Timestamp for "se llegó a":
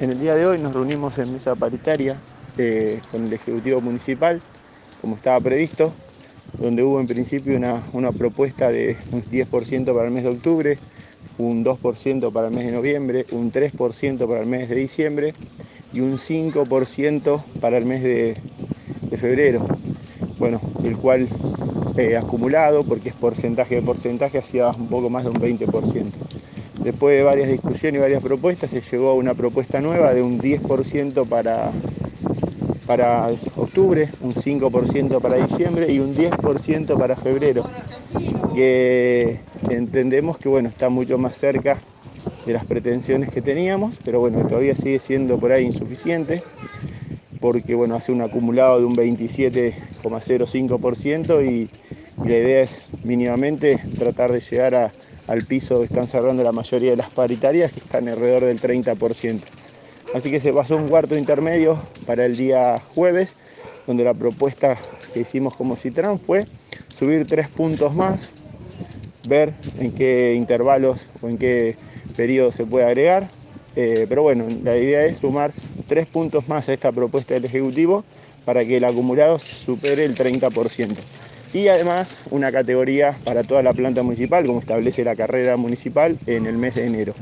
28.70-29.14